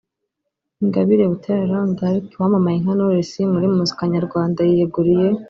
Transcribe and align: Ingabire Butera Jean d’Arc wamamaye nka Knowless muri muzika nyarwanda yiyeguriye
Ingabire 0.83 1.23
Butera 1.31 1.63
Jean 1.71 1.89
d’Arc 1.97 2.27
wamamaye 2.41 2.77
nka 2.81 2.93
Knowless 2.95 3.33
muri 3.53 3.67
muzika 3.75 4.01
nyarwanda 4.13 4.59
yiyeguriye 4.67 5.27